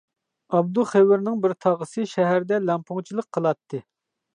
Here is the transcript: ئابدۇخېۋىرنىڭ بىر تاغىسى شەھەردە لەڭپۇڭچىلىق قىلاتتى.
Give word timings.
ئابدۇخېۋىرنىڭ 0.55 1.37
بىر 1.45 1.55
تاغىسى 1.67 2.07
شەھەردە 2.15 2.63
لەڭپۇڭچىلىق 2.67 3.33
قىلاتتى. 3.37 3.89